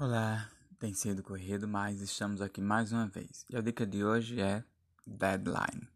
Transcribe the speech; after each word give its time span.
Olá, 0.00 0.48
tem 0.78 0.94
sido 0.94 1.24
corrido, 1.24 1.66
mas 1.66 2.00
estamos 2.00 2.40
aqui 2.40 2.60
mais 2.60 2.92
uma 2.92 3.08
vez. 3.08 3.44
E 3.50 3.56
a 3.56 3.60
dica 3.60 3.84
de 3.84 4.04
hoje 4.04 4.40
é 4.40 4.62
deadline, 5.04 5.88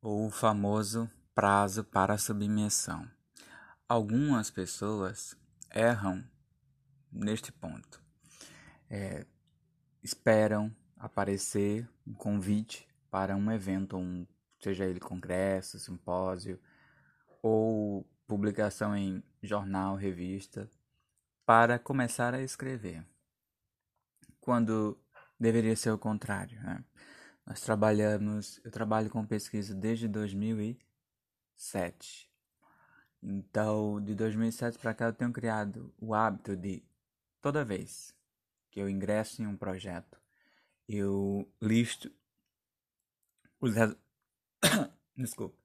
ou 0.00 0.28
o 0.28 0.30
famoso 0.30 1.10
prazo 1.34 1.84
para 1.84 2.16
submissão. 2.16 3.06
Algumas 3.86 4.50
pessoas 4.50 5.36
erram 5.70 6.24
neste 7.12 7.52
ponto. 7.52 8.02
É, 8.88 9.26
esperam 10.02 10.74
aparecer 10.96 11.86
um 12.06 12.14
convite 12.14 12.88
para 13.10 13.36
um 13.36 13.52
evento, 13.52 13.98
um, 13.98 14.26
seja 14.58 14.86
ele 14.86 14.98
congresso, 14.98 15.78
simpósio 15.78 16.58
ou 17.42 18.06
publicação 18.26 18.96
em 18.96 19.22
jornal, 19.42 19.96
revista 19.96 20.66
para 21.44 21.78
começar 21.78 22.34
a 22.34 22.42
escrever, 22.42 23.06
quando 24.40 24.98
deveria 25.38 25.76
ser 25.76 25.90
o 25.90 25.98
contrário. 25.98 26.58
Né? 26.62 26.82
Nós 27.46 27.60
trabalhamos, 27.60 28.60
eu 28.64 28.70
trabalho 28.70 29.10
com 29.10 29.26
pesquisa 29.26 29.74
desde 29.74 30.08
2007. 30.08 32.30
Então, 33.22 34.00
de 34.00 34.14
2007 34.14 34.78
para 34.78 34.94
cá, 34.94 35.04
eu 35.06 35.12
tenho 35.12 35.32
criado 35.32 35.92
o 35.98 36.14
hábito 36.14 36.56
de 36.56 36.82
toda 37.40 37.64
vez 37.64 38.14
que 38.70 38.80
eu 38.80 38.88
ingresso 38.88 39.42
em 39.42 39.46
um 39.46 39.56
projeto, 39.56 40.20
eu 40.88 41.52
listo 41.60 42.10
os, 43.60 43.74
res... 43.74 43.96
Desculpa. 45.16 45.56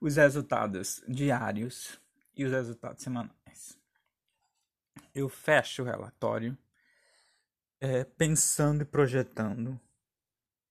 os 0.00 0.16
resultados 0.16 1.02
diários 1.06 2.00
e 2.36 2.44
os 2.44 2.52
resultados 2.52 3.02
semanais 3.02 3.83
eu 5.14 5.28
fecho 5.28 5.82
o 5.82 5.84
relatório 5.84 6.58
é, 7.80 8.02
pensando 8.02 8.82
e 8.82 8.84
projetando 8.86 9.80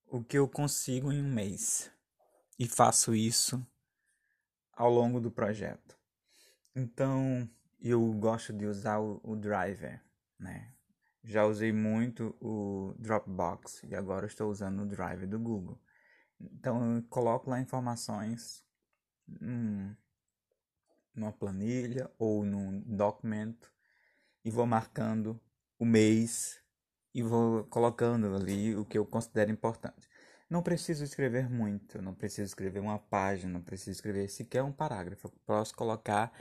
o 0.07 0.23
que 0.23 0.37
eu 0.37 0.47
consigo 0.47 1.11
em 1.11 1.21
um 1.21 1.31
mês 1.31 1.91
e 2.59 2.67
faço 2.67 3.15
isso 3.15 3.65
ao 4.73 4.89
longo 4.89 5.19
do 5.19 5.31
projeto. 5.31 5.97
Então 6.75 7.49
eu 7.79 8.11
gosto 8.13 8.51
de 8.51 8.65
usar 8.65 8.99
o, 8.99 9.21
o 9.23 9.35
Driver, 9.35 10.01
né? 10.37 10.73
Já 11.23 11.45
usei 11.45 11.71
muito 11.71 12.35
o 12.41 12.93
Dropbox 12.99 13.81
e 13.83 13.95
agora 13.95 14.25
estou 14.25 14.51
usando 14.51 14.81
o 14.81 14.85
Drive 14.85 15.25
do 15.25 15.39
Google. 15.39 15.79
Então 16.39 16.97
eu 16.97 17.03
coloco 17.03 17.49
lá 17.49 17.61
informações 17.61 18.65
hum, 19.41 19.95
numa 21.15 21.31
planilha 21.31 22.11
ou 22.17 22.43
num 22.43 22.81
documento 22.81 23.71
e 24.43 24.51
vou 24.51 24.65
marcando 24.65 25.39
o 25.79 25.85
mês 25.85 26.61
e 27.13 27.21
vou 27.21 27.63
colocando 27.65 28.35
ali 28.35 28.75
o 28.75 28.85
que 28.85 28.97
eu 28.97 29.05
considero 29.05 29.51
importante. 29.51 30.09
Não 30.49 30.61
preciso 30.61 31.03
escrever 31.03 31.49
muito, 31.49 32.01
não 32.01 32.13
preciso 32.13 32.47
escrever 32.47 32.79
uma 32.79 32.99
página, 32.99 33.53
não 33.53 33.61
preciso 33.61 33.91
escrever 33.91 34.27
sequer 34.29 34.63
um 34.63 34.71
parágrafo. 34.71 35.27
Eu 35.27 35.33
posso 35.45 35.75
colocar 35.75 36.31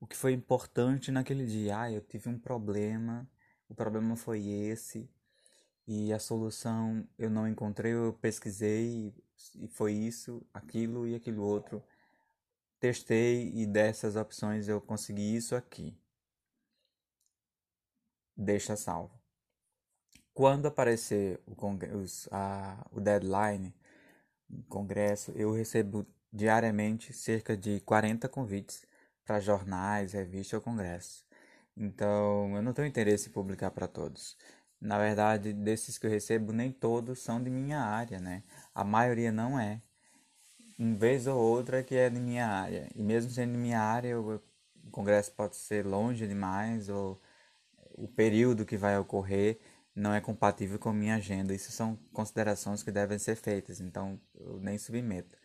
o 0.00 0.06
que 0.06 0.16
foi 0.16 0.32
importante 0.32 1.10
naquele 1.10 1.46
dia. 1.46 1.80
Ah, 1.80 1.92
eu 1.92 2.00
tive 2.00 2.28
um 2.28 2.38
problema, 2.38 3.28
o 3.68 3.74
problema 3.74 4.16
foi 4.16 4.46
esse, 4.46 5.10
e 5.86 6.12
a 6.12 6.18
solução 6.18 7.06
eu 7.18 7.30
não 7.30 7.48
encontrei, 7.48 7.92
eu 7.92 8.12
pesquisei 8.14 9.14
e 9.56 9.68
foi 9.68 9.92
isso, 9.92 10.46
aquilo 10.52 11.06
e 11.06 11.14
aquilo 11.14 11.42
outro. 11.42 11.82
Testei 12.80 13.50
e 13.54 13.66
dessas 13.66 14.14
opções 14.16 14.68
eu 14.68 14.80
consegui 14.80 15.34
isso 15.36 15.56
aqui 15.56 15.98
deixa 18.38 18.76
salvo. 18.76 19.10
Quando 20.32 20.66
aparecer 20.66 21.40
o, 21.44 21.54
os, 21.98 22.28
a, 22.30 22.86
o 22.92 23.00
deadline, 23.00 23.74
o 24.48 24.62
congresso, 24.68 25.32
eu 25.32 25.52
recebo 25.52 26.06
diariamente 26.32 27.12
cerca 27.12 27.56
de 27.56 27.80
40 27.80 28.28
convites 28.28 28.86
para 29.24 29.40
jornais, 29.40 30.12
revistas 30.12 30.54
ou 30.54 30.60
congressos. 30.60 31.26
Então, 31.76 32.54
eu 32.54 32.62
não 32.62 32.72
tenho 32.72 32.86
interesse 32.88 33.28
em 33.28 33.32
publicar 33.32 33.70
para 33.72 33.88
todos. 33.88 34.36
Na 34.80 34.98
verdade, 34.98 35.52
desses 35.52 35.98
que 35.98 36.06
eu 36.06 36.10
recebo, 36.10 36.52
nem 36.52 36.70
todos 36.70 37.18
são 37.20 37.42
de 37.42 37.50
minha 37.50 37.80
área, 37.80 38.20
né? 38.20 38.44
A 38.74 38.84
maioria 38.84 39.32
não 39.32 39.58
é. 39.58 39.82
Um 40.78 40.96
vez 40.96 41.26
ou 41.26 41.36
outra 41.36 41.82
que 41.82 41.96
é 41.96 42.08
de 42.08 42.20
minha 42.20 42.46
área. 42.46 42.88
E 42.94 43.02
mesmo 43.02 43.30
sendo 43.30 43.52
de 43.52 43.58
minha 43.58 43.80
área, 43.80 44.20
o 44.20 44.40
congresso 44.92 45.32
pode 45.32 45.56
ser 45.56 45.84
longe 45.84 46.26
demais 46.26 46.88
ou 46.88 47.20
o 47.98 48.08
período 48.08 48.64
que 48.64 48.76
vai 48.76 48.98
ocorrer 48.98 49.58
não 49.94 50.14
é 50.14 50.20
compatível 50.20 50.78
com 50.78 50.92
minha 50.92 51.16
agenda. 51.16 51.54
Isso 51.54 51.72
são 51.72 51.96
considerações 52.12 52.82
que 52.82 52.90
devem 52.92 53.18
ser 53.18 53.36
feitas, 53.36 53.80
então 53.80 54.20
eu 54.34 54.60
nem 54.60 54.78
submeto. 54.78 55.36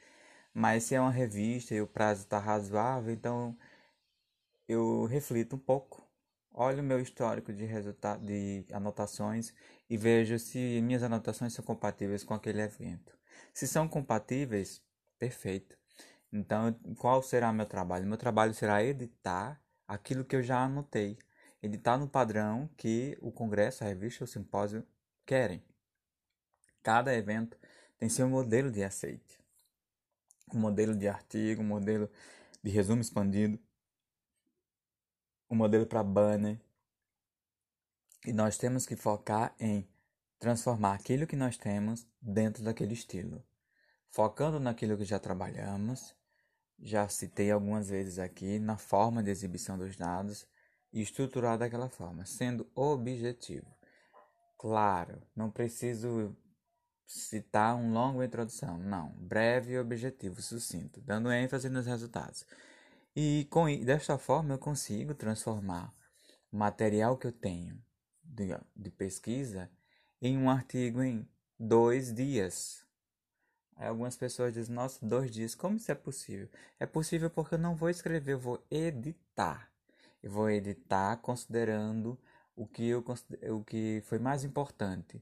Mas 0.54 0.84
se 0.84 0.96
é 0.96 1.02
uma 1.02 1.12
revista 1.12 1.74
e 1.74 1.82
o 1.82 1.88
prazo 1.88 2.22
está 2.24 2.40
razoável, 2.40 3.14
então 3.14 3.58
eu 4.68 5.06
reflito 5.06 5.56
um 5.56 5.60
pouco, 5.60 6.08
olho 6.52 6.82
o 6.82 6.84
meu 6.84 7.00
histórico 7.00 7.52
de 7.52 7.68
de 8.22 8.66
anotações 8.72 9.54
e 9.90 9.98
vejo 9.98 10.38
se 10.40 10.82
minhas 10.82 11.04
anotações 11.04 11.54
são 11.54 11.66
compatíveis 11.66 12.24
com 12.24 12.34
aquele 12.34 12.62
evento. 12.62 13.18
Se 13.54 13.68
são 13.68 13.88
compatíveis, 13.88 14.82
perfeito. 15.20 15.78
Então, 16.32 16.74
qual 16.98 17.22
será 17.22 17.52
meu 17.54 17.66
trabalho? 17.66 18.08
Meu 18.08 18.18
trabalho 18.18 18.54
será 18.54 18.84
editar 18.84 19.62
aquilo 19.88 20.26
que 20.26 20.36
eu 20.36 20.44
já 20.44 20.64
anotei 20.64 21.18
ele 21.64 21.78
está 21.78 21.98
no 21.98 22.10
padrão 22.10 22.70
que 22.76 23.18
o 23.22 23.32
congresso, 23.32 23.86
a 23.86 23.88
revista, 23.88 24.26
o 24.26 24.28
simpósio 24.28 24.86
querem. 25.26 25.64
Cada 26.84 27.16
evento 27.16 27.58
tem 27.98 28.10
seu 28.10 28.28
modelo 28.28 28.70
de 28.70 28.84
aceite. 28.84 29.40
Um 30.54 30.60
modelo 30.60 30.94
de 30.94 31.08
artigo, 31.08 31.62
um 31.62 31.66
modelo 31.66 32.12
de 32.62 32.70
resumo 32.70 33.00
expandido, 33.00 33.58
um 35.50 35.56
modelo 35.56 35.86
para 35.86 36.04
banner. 36.04 36.60
E 38.26 38.34
nós 38.34 38.58
temos 38.58 38.86
que 38.86 38.98
focar 38.98 39.56
em 39.58 39.88
transformar 40.40 40.96
aquilo 40.96 41.26
que 41.26 41.38
nós 41.38 41.58
temos 41.58 42.06
dentro 42.22 42.62
daquele 42.62 42.94
estilo. 42.94 43.42
Focando 44.10 44.60
naquilo 44.60 44.98
que 44.98 45.06
já 45.06 45.18
trabalhamos, 45.18 46.14
já 46.78 47.08
citei 47.08 47.52
algumas 47.52 47.88
vezes 47.88 48.20
aqui, 48.20 48.60
na 48.60 48.78
forma 48.78 49.24
de 49.24 49.32
exibição 49.32 49.78
dos 49.78 49.96
dados, 49.96 50.46
e 50.94 51.02
estruturar 51.02 51.58
daquela 51.58 51.90
forma, 51.90 52.26
sendo 52.26 52.70
objetivo. 52.76 53.68
Claro, 54.58 55.22
não 55.36 55.50
preciso 55.50 56.38
citar 57.06 57.76
um 57.76 57.92
longo 57.92 58.24
introdução, 58.24 58.78
não, 58.78 59.10
breve 59.18 59.74
e 59.74 59.80
objetivo, 59.80 60.42
sucinto, 60.42 61.02
dando 61.02 61.32
ênfase 61.32 61.68
nos 61.68 61.86
resultados. 61.86 62.46
E 63.16 63.48
com 63.50 63.66
desta 63.84 64.18
forma 64.18 64.54
eu 64.54 64.60
consigo 64.60 65.14
transformar 65.14 65.94
o 66.52 66.58
material 66.58 67.18
que 67.18 67.28
eu 67.28 67.32
tenho 67.32 67.84
de, 68.24 68.58
de 68.76 68.90
pesquisa 68.92 69.70
em 70.22 70.38
um 70.38 70.50
artigo 70.50 71.04
em 71.04 71.28
dois 71.60 72.14
dias. 72.14 72.86
Aí 73.76 73.88
algumas 73.88 74.16
pessoas 74.16 74.54
dizem, 74.54 74.74
nossa, 74.74 75.04
dois 75.06 75.32
dias, 75.32 75.56
como 75.56 75.78
isso 75.78 75.92
é 75.92 75.96
possível? 75.96 76.48
É 76.80 76.86
possível 76.86 77.30
porque 77.30 77.56
eu 77.56 77.60
não 77.60 77.76
vou 77.76 77.90
escrever, 77.90 78.34
eu 78.34 78.40
vou 78.40 78.66
editar. 78.70 79.73
Eu 80.24 80.32
vou 80.32 80.50
editar 80.50 81.18
considerando 81.18 82.18
o 82.56 82.66
que, 82.66 82.88
eu, 82.88 83.04
o 83.52 83.64
que 83.64 84.02
foi 84.06 84.18
mais 84.20 84.46
importante. 84.46 85.22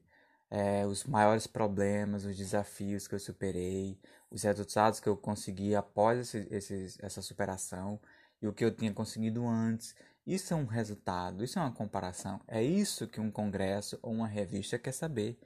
É, 0.50 0.86
os 0.86 1.06
maiores 1.06 1.48
problemas, 1.48 2.24
os 2.24 2.38
desafios 2.38 3.08
que 3.08 3.16
eu 3.16 3.20
superei, 3.20 4.00
os 4.30 4.44
resultados 4.44 5.00
que 5.00 5.10
eu 5.10 5.18
consegui 5.18 5.74
após 5.76 6.20
esse, 6.20 6.48
esse, 6.52 6.98
essa 7.00 7.22
superação 7.22 8.00
e 8.42 8.48
o 8.48 8.54
que 8.54 8.64
eu 8.64 8.76
tinha 8.76 8.94
conseguido 8.94 9.48
antes. 9.48 9.96
Isso 10.28 10.54
é 10.54 10.58
um 10.58 10.66
resultado, 10.66 11.44
isso 11.44 11.58
é 11.58 11.62
uma 11.62 11.74
comparação. 11.74 12.40
É 12.48 12.62
isso 12.62 13.08
que 13.08 13.20
um 13.20 13.32
congresso 13.32 13.98
ou 14.04 14.14
uma 14.14 14.28
revista 14.28 14.78
quer 14.78 14.92
saber. 14.92 15.40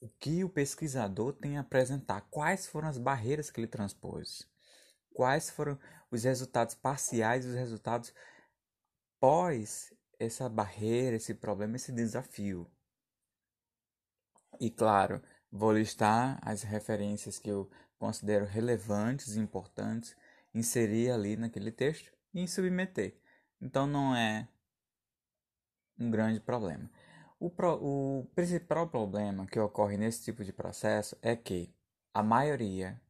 O 0.00 0.08
que 0.08 0.44
o 0.44 0.48
pesquisador 0.48 1.32
tem 1.32 1.56
a 1.58 1.62
apresentar, 1.62 2.20
quais 2.30 2.66
foram 2.66 2.86
as 2.86 2.98
barreiras 2.98 3.50
que 3.50 3.60
ele 3.60 3.66
transpôs, 3.66 4.48
quais 5.12 5.50
foram 5.50 5.76
os 6.10 6.22
resultados 6.22 6.76
parciais 6.76 7.44
e 7.44 7.48
os 7.48 7.54
resultados 7.54 8.12
após 9.18 9.92
essa 10.18 10.48
barreira, 10.48 11.16
esse 11.16 11.34
problema, 11.34 11.76
esse 11.76 11.92
desafio. 11.92 12.70
E 14.60 14.70
claro, 14.70 15.20
vou 15.50 15.72
listar 15.72 16.38
as 16.42 16.62
referências 16.62 17.38
que 17.38 17.50
eu 17.50 17.68
considero 17.98 18.46
relevantes 18.46 19.34
e 19.34 19.40
importantes, 19.40 20.16
inserir 20.54 21.10
ali 21.10 21.36
naquele 21.36 21.72
texto 21.72 22.12
e 22.32 22.46
submeter. 22.46 23.16
Então 23.60 23.86
não 23.86 24.14
é 24.14 24.48
um 25.98 26.10
grande 26.10 26.40
problema. 26.40 26.88
O, 27.40 27.50
pro, 27.50 27.74
o 27.80 28.24
principal 28.34 28.88
problema 28.88 29.46
que 29.46 29.58
ocorre 29.58 29.96
nesse 29.96 30.24
tipo 30.24 30.44
de 30.44 30.52
processo 30.52 31.16
é 31.22 31.34
que 31.34 31.72
a 32.14 32.22
maioria, 32.22 33.00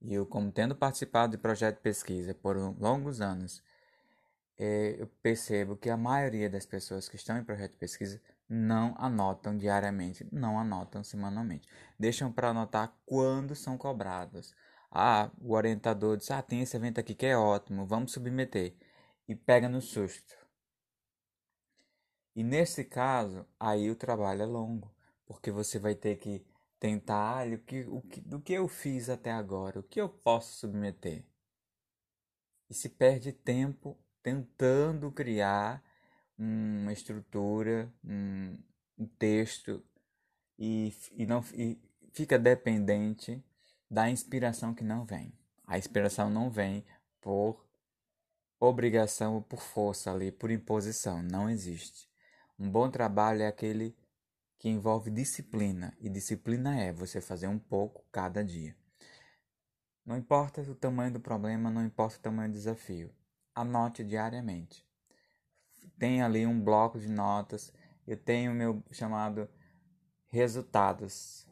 e 0.00 0.12
eu 0.12 0.26
como 0.26 0.50
tendo 0.50 0.74
participado 0.74 1.36
de 1.36 1.42
projeto 1.42 1.76
de 1.76 1.82
pesquisa 1.82 2.34
por 2.34 2.56
longos 2.56 3.20
anos, 3.20 3.62
eu 4.64 5.06
percebo 5.22 5.76
que 5.76 5.90
a 5.90 5.96
maioria 5.96 6.48
das 6.48 6.66
pessoas 6.66 7.08
que 7.08 7.16
estão 7.16 7.36
em 7.38 7.44
projeto 7.44 7.72
de 7.72 7.78
pesquisa 7.78 8.20
não 8.48 8.94
anotam 8.98 9.56
diariamente, 9.56 10.26
não 10.30 10.58
anotam 10.58 11.02
semanalmente. 11.02 11.68
Deixam 11.98 12.30
para 12.32 12.50
anotar 12.50 12.94
quando 13.06 13.54
são 13.54 13.78
cobrados. 13.78 14.54
Ah, 14.90 15.30
o 15.40 15.54
orientador 15.54 16.16
diz: 16.16 16.30
Ah, 16.30 16.42
tem 16.42 16.60
esse 16.60 16.76
evento 16.76 17.00
aqui 17.00 17.14
que 17.14 17.26
é 17.26 17.36
ótimo, 17.36 17.86
vamos 17.86 18.12
submeter. 18.12 18.76
E 19.26 19.34
pega 19.34 19.68
no 19.68 19.80
susto. 19.80 20.36
E 22.34 22.42
nesse 22.42 22.84
caso, 22.84 23.46
aí 23.58 23.90
o 23.90 23.96
trabalho 23.96 24.42
é 24.42 24.46
longo, 24.46 24.94
porque 25.26 25.50
você 25.50 25.78
vai 25.78 25.94
ter 25.94 26.16
que 26.16 26.44
tentar 26.78 27.46
o 27.48 27.58
que, 27.58 27.80
o 27.88 28.00
que, 28.02 28.20
do 28.20 28.40
que 28.40 28.52
eu 28.52 28.68
fiz 28.68 29.08
até 29.08 29.30
agora, 29.30 29.80
o 29.80 29.82
que 29.82 30.00
eu 30.00 30.08
posso 30.08 30.58
submeter. 30.58 31.24
E 32.68 32.74
se 32.74 32.88
perde 32.88 33.32
tempo 33.32 33.98
tentando 34.22 35.10
criar 35.10 35.82
uma 36.38 36.92
estrutura, 36.92 37.92
um, 38.04 38.56
um 38.98 39.06
texto 39.06 39.82
e, 40.58 40.94
e, 41.12 41.26
não, 41.26 41.44
e 41.54 41.78
fica 42.12 42.38
dependente 42.38 43.44
da 43.90 44.08
inspiração 44.08 44.74
que 44.74 44.84
não 44.84 45.04
vem. 45.04 45.32
A 45.66 45.78
inspiração 45.78 46.30
não 46.30 46.50
vem 46.50 46.84
por 47.20 47.66
obrigação 48.58 49.34
ou 49.34 49.42
por 49.42 49.60
força 49.60 50.12
ali, 50.12 50.30
por 50.30 50.50
imposição. 50.50 51.22
Não 51.22 51.50
existe. 51.50 52.08
Um 52.58 52.70
bom 52.70 52.90
trabalho 52.90 53.42
é 53.42 53.46
aquele 53.46 53.96
que 54.58 54.68
envolve 54.68 55.10
disciplina. 55.10 55.96
E 55.98 56.08
disciplina 56.08 56.80
é 56.80 56.92
você 56.92 57.20
fazer 57.20 57.48
um 57.48 57.58
pouco 57.58 58.04
cada 58.12 58.44
dia. 58.44 58.76
Não 60.04 60.16
importa 60.16 60.62
o 60.62 60.74
tamanho 60.74 61.12
do 61.12 61.20
problema, 61.20 61.70
não 61.70 61.84
importa 61.84 62.18
o 62.18 62.20
tamanho 62.20 62.50
do 62.50 62.54
desafio. 62.54 63.12
Anote 63.54 64.02
diariamente 64.02 64.86
tem 66.02 66.20
ali 66.20 66.44
um 66.44 66.60
bloco 66.60 66.98
de 66.98 67.08
notas, 67.08 67.72
eu 68.08 68.16
tenho 68.16 68.50
o 68.50 68.54
meu 68.56 68.82
chamado 68.90 69.48
resultados. 70.26 71.46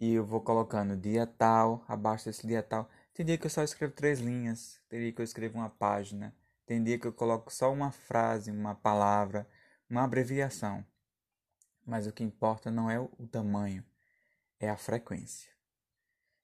E 0.00 0.14
eu 0.14 0.24
vou 0.24 0.40
colocando 0.40 0.96
dia 0.96 1.26
tal, 1.26 1.84
abaixo 1.86 2.24
desse 2.24 2.46
dia 2.46 2.62
tal. 2.62 2.88
Tem 3.12 3.26
dia 3.26 3.36
que 3.36 3.44
eu 3.44 3.50
só 3.50 3.62
escrevo 3.62 3.92
três 3.92 4.18
linhas, 4.18 4.80
tem 4.88 5.00
dia 5.00 5.12
que 5.12 5.20
eu 5.20 5.24
escrevo 5.24 5.58
uma 5.58 5.68
página, 5.68 6.34
tem 6.64 6.82
dia 6.82 6.98
que 6.98 7.06
eu 7.06 7.12
coloco 7.12 7.52
só 7.52 7.70
uma 7.70 7.92
frase, 7.92 8.50
uma 8.50 8.74
palavra, 8.74 9.46
uma 9.90 10.04
abreviação. 10.04 10.82
Mas 11.84 12.06
o 12.06 12.12
que 12.12 12.24
importa 12.24 12.70
não 12.70 12.90
é 12.90 12.98
o 12.98 13.26
tamanho, 13.30 13.84
é 14.58 14.70
a 14.70 14.76
frequência. 14.78 15.50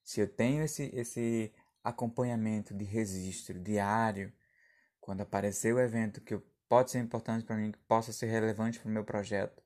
Se 0.04 0.20
eu 0.20 0.28
tenho 0.28 0.62
esse, 0.62 0.94
esse 0.94 1.50
acompanhamento 1.82 2.74
de 2.74 2.84
registro 2.84 3.58
diário, 3.58 4.30
quando 5.06 5.20
aparecer 5.20 5.72
o 5.72 5.78
evento 5.78 6.20
que 6.20 6.36
pode 6.68 6.90
ser 6.90 6.98
importante 6.98 7.44
para 7.44 7.54
mim, 7.54 7.70
que 7.70 7.78
possa 7.86 8.12
ser 8.12 8.26
relevante 8.26 8.80
para 8.80 8.88
o 8.88 8.92
meu 8.92 9.04
projeto, 9.04 9.62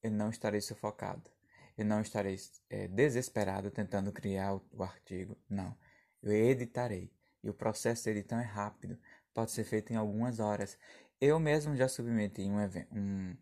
eu 0.00 0.12
não 0.12 0.30
estarei 0.30 0.60
sufocado. 0.60 1.28
Eu 1.76 1.84
não 1.84 2.00
estarei 2.00 2.36
é, 2.70 2.86
desesperado 2.86 3.68
tentando 3.68 4.12
criar 4.12 4.54
o, 4.54 4.64
o 4.70 4.84
artigo. 4.84 5.36
Não. 5.50 5.76
Eu 6.22 6.32
editarei. 6.32 7.12
E 7.42 7.50
o 7.50 7.52
processo 7.54 8.04
de 8.04 8.10
edição 8.10 8.38
é 8.38 8.44
rápido. 8.44 8.96
Pode 9.34 9.50
ser 9.50 9.64
feito 9.64 9.92
em 9.92 9.96
algumas 9.96 10.38
horas. 10.38 10.78
Eu 11.20 11.40
mesmo 11.40 11.74
já 11.74 11.88
submeti 11.88 12.42
um, 12.42 12.56
um 12.92 13.36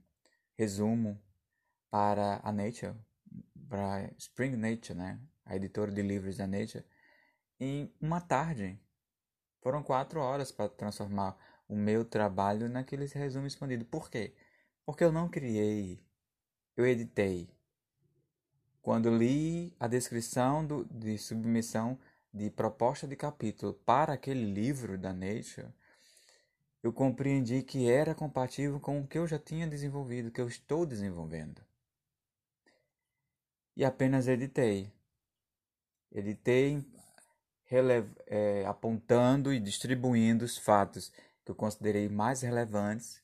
resumo 0.56 1.22
para 1.90 2.40
a 2.42 2.50
Nature, 2.50 2.94
para 3.68 4.10
Spring 4.16 4.56
Nature, 4.56 4.98
né? 4.98 5.20
a 5.44 5.54
editora 5.54 5.92
de 5.92 6.00
livros 6.00 6.38
da 6.38 6.46
Nature, 6.46 6.86
em 7.60 7.94
uma 8.00 8.22
tarde. 8.22 8.80
Foram 9.64 9.82
quatro 9.82 10.20
horas 10.20 10.52
para 10.52 10.68
transformar 10.68 11.38
o 11.66 11.74
meu 11.74 12.04
trabalho 12.04 12.68
naquele 12.68 13.06
resumo 13.06 13.46
expandido. 13.46 13.86
Por 13.86 14.10
quê? 14.10 14.34
Porque 14.84 15.02
eu 15.02 15.10
não 15.10 15.26
criei, 15.26 16.04
eu 16.76 16.86
editei. 16.86 17.48
Quando 18.82 19.08
li 19.16 19.74
a 19.80 19.88
descrição 19.88 20.66
do, 20.66 20.84
de 20.84 21.16
submissão 21.16 21.98
de 22.30 22.50
proposta 22.50 23.08
de 23.08 23.16
capítulo 23.16 23.72
para 23.72 24.12
aquele 24.12 24.44
livro 24.44 24.98
da 24.98 25.14
Nature, 25.14 25.72
eu 26.82 26.92
compreendi 26.92 27.62
que 27.62 27.88
era 27.88 28.14
compatível 28.14 28.78
com 28.78 29.00
o 29.00 29.06
que 29.06 29.16
eu 29.16 29.26
já 29.26 29.38
tinha 29.38 29.66
desenvolvido, 29.66 30.30
que 30.30 30.42
eu 30.42 30.46
estou 30.46 30.84
desenvolvendo. 30.84 31.64
E 33.74 33.82
apenas 33.82 34.28
editei. 34.28 34.92
Editei 36.12 36.84
é, 38.26 38.64
apontando 38.66 39.52
e 39.52 39.60
distribuindo 39.60 40.44
os 40.44 40.58
fatos 40.58 41.12
que 41.44 41.50
eu 41.50 41.54
considerei 41.54 42.08
mais 42.08 42.42
relevantes 42.42 43.22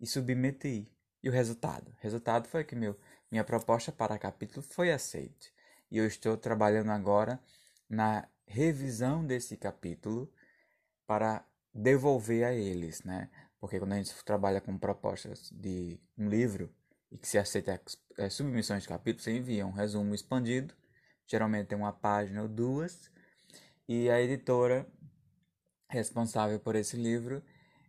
e 0.00 0.06
submeti. 0.06 0.90
E 1.22 1.28
o 1.28 1.32
resultado? 1.32 1.90
O 1.90 1.96
resultado 2.00 2.48
foi 2.48 2.64
que 2.64 2.76
meu, 2.76 2.98
minha 3.30 3.44
proposta 3.44 3.90
para 3.90 4.18
capítulo 4.18 4.62
foi 4.62 4.92
aceita. 4.92 5.46
E 5.90 5.98
eu 5.98 6.06
estou 6.06 6.36
trabalhando 6.36 6.90
agora 6.90 7.40
na 7.88 8.28
revisão 8.46 9.24
desse 9.24 9.56
capítulo 9.56 10.32
para 11.06 11.44
devolver 11.72 12.44
a 12.44 12.52
eles, 12.52 13.02
né? 13.02 13.30
Porque 13.60 13.78
quando 13.78 13.92
a 13.92 13.96
gente 13.96 14.14
trabalha 14.24 14.60
com 14.60 14.78
propostas 14.78 15.50
de 15.50 15.98
um 16.16 16.28
livro 16.28 16.72
e 17.10 17.18
que 17.18 17.26
se 17.26 17.38
aceita 17.38 17.80
submissões 18.30 18.82
de 18.82 18.88
capítulo, 18.88 19.22
você 19.22 19.36
envia 19.36 19.66
um 19.66 19.72
resumo 19.72 20.14
expandido, 20.14 20.74
geralmente 21.26 21.68
tem 21.68 21.78
uma 21.78 21.92
página 21.92 22.42
ou 22.42 22.48
duas, 22.48 23.10
e 23.88 24.10
a 24.10 24.20
editora 24.20 24.86
responsável 25.88 26.60
por 26.60 26.76
esse 26.76 26.96
livro, 26.96 27.42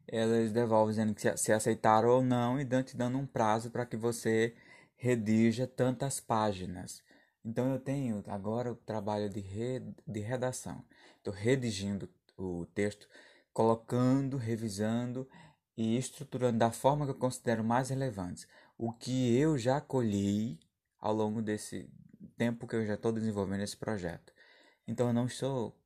elas 0.07 0.51
devolvem 0.51 0.91
dizendo 0.91 1.13
que 1.13 1.37
se 1.37 1.51
aceitaram 1.51 2.09
ou 2.09 2.23
não 2.23 2.59
e 2.59 2.65
te 2.83 2.95
dando 2.95 3.17
um 3.17 3.25
prazo 3.25 3.69
para 3.69 3.85
que 3.85 3.97
você 3.97 4.55
redija 4.95 5.67
tantas 5.67 6.19
páginas. 6.19 7.03
Então 7.43 7.71
eu 7.71 7.79
tenho 7.79 8.23
agora 8.27 8.71
o 8.71 8.75
trabalho 8.75 9.29
de, 9.29 9.39
re, 9.39 9.81
de 10.07 10.19
redação. 10.19 10.83
Estou 11.17 11.33
redigindo 11.33 12.09
o 12.37 12.65
texto, 12.73 13.07
colocando, 13.53 14.37
revisando 14.37 15.29
e 15.77 15.97
estruturando 15.97 16.57
da 16.57 16.71
forma 16.71 17.05
que 17.05 17.11
eu 17.11 17.15
considero 17.15 17.63
mais 17.63 17.89
relevante. 17.89 18.47
O 18.77 18.91
que 18.91 19.37
eu 19.37 19.57
já 19.57 19.79
colhi 19.79 20.59
ao 20.99 21.13
longo 21.13 21.41
desse 21.41 21.89
tempo 22.37 22.67
que 22.67 22.75
eu 22.75 22.85
já 22.85 22.95
estou 22.95 23.11
desenvolvendo 23.11 23.63
esse 23.63 23.77
projeto. 23.77 24.33
Então 24.87 25.07
eu 25.07 25.13
não 25.13 25.25
estou 25.25 25.78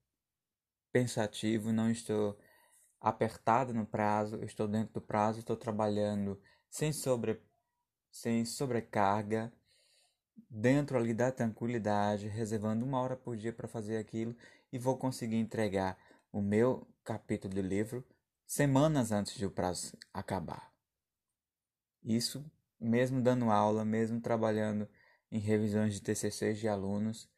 pensativo, 0.94 1.74
não 1.74 1.92
estou 1.92 2.38
apertado 3.02 3.74
no 3.74 3.86
prazo, 3.86 4.42
estou 4.44 4.68
dentro 4.68 4.94
do 4.94 5.02
prazo, 5.02 5.40
estou 5.40 5.58
trabalhando 5.58 6.40
sem, 6.70 6.94
sobre, 6.94 7.42
sem 8.10 8.46
sobrecarga, 8.46 9.52
dentro 10.50 10.98
ali 10.98 11.14
da 11.14 11.32
tranquilidade, 11.32 12.28
reservando 12.28 12.86
uma 12.86 13.02
hora 13.02 13.18
por 13.18 13.36
dia 13.36 13.52
para 13.52 13.68
fazer 13.68 13.98
aquilo 13.98 14.36
e 14.72 14.78
vou 14.78 14.98
conseguir 14.98 15.38
entregar 15.38 15.98
o 16.32 16.42
meu 16.42 16.88
capítulo 17.04 17.54
de 17.54 17.62
livro 17.62 18.06
semanas 18.46 19.12
antes 19.12 19.36
de 19.36 19.46
o 19.46 19.52
prazo 19.52 19.98
acabar. 20.14 20.72
Isso 22.04 22.46
mesmo 22.80 23.22
dando 23.22 23.50
aula, 23.50 23.86
mesmo 23.86 24.20
trabalhando 24.20 24.88
em 25.32 25.40
revisões 25.40 25.94
de 25.94 26.02
TCCs 26.02 26.60
de 26.60 26.68
alunos, 26.68 27.30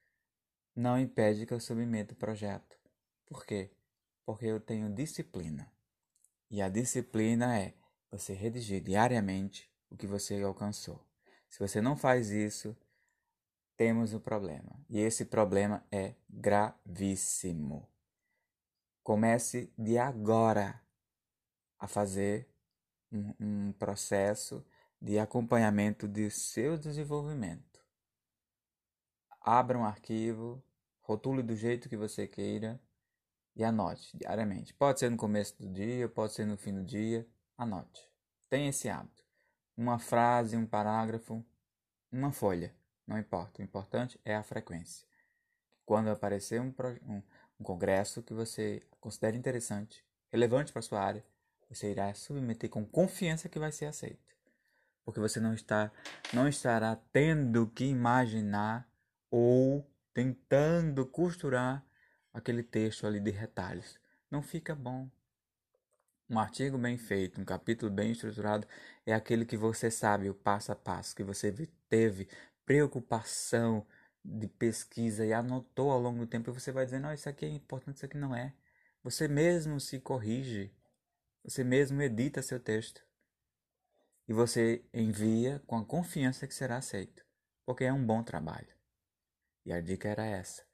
não 0.76 1.00
impede 1.00 1.46
que 1.46 1.54
eu 1.54 1.60
submeta 1.60 2.14
o 2.14 2.18
projeto. 2.18 2.76
Por 3.26 3.46
quê? 3.46 3.72
Porque 4.26 4.46
eu 4.46 4.60
tenho 4.60 4.94
disciplina. 4.94 5.72
E 6.50 6.62
a 6.62 6.70
disciplina 6.70 7.60
é 7.60 7.74
você 8.12 8.34
redigir 8.34 8.82
diariamente 8.82 9.72
o 9.90 9.98
que 9.98 10.08
você 10.08 10.42
alcançou. 10.42 11.06
Se 11.50 11.60
você 11.60 11.82
não 11.82 11.96
faz 11.96 12.30
isso, 12.30 12.78
temos 13.76 14.14
um 14.14 14.20
problema. 14.20 14.80
E 14.90 15.00
esse 15.00 15.26
problema 15.26 15.86
é 15.92 16.16
gravíssimo. 16.30 17.90
Comece 19.04 19.74
de 19.78 19.98
agora 19.98 20.82
a 21.78 21.88
fazer 21.88 22.50
um, 23.12 23.34
um 23.40 23.74
processo 23.74 24.66
de 25.02 25.20
acompanhamento 25.20 26.08
de 26.08 26.30
seu 26.32 26.78
desenvolvimento. 26.78 27.84
Abra 29.42 29.78
um 29.78 29.86
arquivo, 29.86 30.64
rotule 31.02 31.44
do 31.44 31.56
jeito 31.56 31.88
que 31.88 31.98
você 31.98 32.28
queira 32.28 32.82
e 33.56 33.64
anote 33.64 34.16
diariamente. 34.18 34.74
Pode 34.74 35.00
ser 35.00 35.10
no 35.10 35.18
começo 35.18 35.58
do 35.58 35.68
dia, 35.72 36.10
pode 36.10 36.34
ser 36.34 36.46
no 36.46 36.58
fim 36.58 36.74
do 36.74 36.84
dia. 36.84 37.28
Anote. 37.58 38.10
Tenha 38.50 38.70
esse 38.70 38.90
hábito. 38.90 39.24
Uma 39.78 39.98
frase, 39.98 40.58
um 40.58 40.66
parágrafo, 40.66 41.44
uma 42.12 42.32
folha. 42.32 42.76
Não 43.08 43.18
importa. 43.18 43.62
O 43.62 43.66
importante 43.66 44.20
é 44.26 44.36
a 44.36 44.44
frequência. 44.44 45.08
Quando 45.86 46.10
aparecer 46.10 46.60
um, 46.60 46.74
um, 47.04 47.22
um 47.60 47.64
congresso 47.64 48.24
que 48.24 48.34
você 48.34 48.82
considere 49.00 49.38
interessante, 49.38 50.04
relevante 50.32 50.74
para 50.74 50.82
sua 50.82 51.02
área, 51.02 51.24
você 51.70 51.92
irá 51.92 52.14
submeter 52.14 52.70
com 52.70 52.86
confiança 52.86 53.50
que 53.50 53.60
vai 53.60 53.72
ser 53.72 53.86
aceito. 53.86 54.36
Porque 55.04 55.20
você 55.20 55.40
não 55.40 55.54
está 55.54 55.92
não 56.34 56.48
estará 56.48 56.96
tendo 57.14 57.68
que 57.68 57.86
imaginar 57.86 58.90
ou 59.30 59.88
tentando 60.14 61.06
costurar 61.06 61.86
aquele 62.36 62.62
texto 62.62 63.08
ali 63.08 63.20
de 63.20 63.32
retalhos. 63.32 63.98
Não 64.30 64.42
fica 64.42 64.76
bom. 64.76 65.10
Um 66.30 66.38
artigo 66.38 66.78
bem 66.78 66.98
feito, 66.98 67.40
um 67.40 67.46
capítulo 67.46 67.92
bem 67.92 68.12
estruturado 68.12 68.68
é 69.06 69.14
aquele 69.14 69.46
que 69.46 69.56
você 69.56 69.90
sabe 69.90 70.30
o 70.30 70.34
passo 70.34 70.72
a 70.72 70.76
passo, 70.76 71.16
que 71.16 71.24
você 71.24 71.52
teve 71.88 72.28
preocupação 72.66 73.86
de 74.24 74.48
pesquisa 74.48 75.26
e 75.26 75.32
anotou 75.32 75.92
ao 75.92 76.00
longo 76.00 76.20
do 76.20 76.28
tempo 76.28 76.50
e 76.50 76.54
você 76.54 76.72
vai 76.72 76.84
dizendo, 76.86 77.04
não, 77.04 77.14
isso 77.14 77.30
aqui 77.30 77.46
é 77.46 77.50
importante, 77.50 77.98
isso 77.98 78.06
aqui 78.06 78.18
não 78.18 78.36
é. 78.36 78.54
Você 79.04 79.28
mesmo 79.28 79.80
se 79.80 80.00
corrige, 80.00 80.74
você 81.44 81.64
mesmo 81.64 82.02
edita 82.02 82.42
seu 82.42 82.60
texto 82.60 83.06
e 84.28 84.34
você 84.34 84.84
envia 84.92 85.62
com 85.68 85.78
a 85.78 85.86
confiança 85.86 86.48
que 86.48 86.56
será 86.56 86.78
aceito, 86.78 87.24
porque 87.66 87.84
é 87.84 87.94
um 87.94 88.04
bom 88.04 88.24
trabalho. 88.24 88.74
E 89.64 89.72
a 89.72 89.80
dica 89.80 90.10
era 90.10 90.26
essa. 90.26 90.66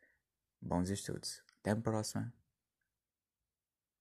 Bons 0.62 0.90
estudos. 0.90 1.51
Até 1.62 1.72
a 1.72 1.76
próxima. 1.76 2.41